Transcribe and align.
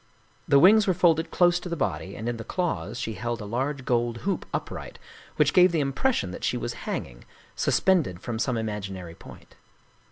The 0.47 0.57
wings 0.57 0.87
were 0.87 0.95
folded 0.95 1.29
close 1.29 1.59
to 1.59 1.69
the 1.69 1.75
body, 1.75 2.15
and 2.15 2.27
in 2.27 2.37
the 2.37 2.43
claws 2.43 2.97
she 2.99 3.13
held 3.13 3.39
a 3.39 3.45
large 3.45 3.85
gold 3.85 4.17
hoop 4.25 4.47
upright, 4.51 4.97
which 5.35 5.53
gave 5.53 5.71
the 5.71 5.79
impres 5.83 6.15
sion 6.15 6.31
that 6.31 6.43
she 6.43 6.57
was 6.57 6.73
hanging, 6.89 7.23
suspended 7.55 8.19
from 8.19 8.39
some 8.39 8.57
imaginary 8.57 9.13
point. 9.13 9.57